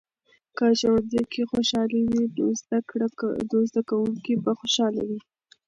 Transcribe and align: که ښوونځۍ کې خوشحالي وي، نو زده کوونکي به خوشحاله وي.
که 0.57 0.65
ښوونځۍ 0.79 1.21
کې 1.31 1.41
خوشحالي 1.51 2.01
وي، 2.09 2.23
نو 3.51 3.57
زده 3.69 3.81
کوونکي 3.89 4.33
به 4.43 4.51
خوشحاله 4.59 5.01
وي. 5.09 5.19